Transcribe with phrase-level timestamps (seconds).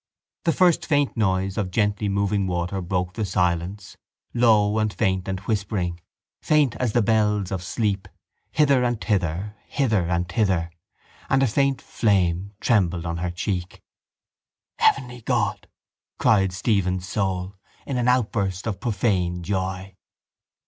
[0.45, 3.97] The first faint noise of gently moving water broke the silence,
[4.33, 5.99] low and faint and whispering,
[6.41, 8.07] faint as the bells of sleep;
[8.51, 10.71] hither and thither, hither and thither;
[11.29, 13.79] and a faint flame trembled on her cheek.
[14.79, 15.67] —Heavenly God!
[16.17, 19.93] cried Stephen's soul, in an outburst of profane joy.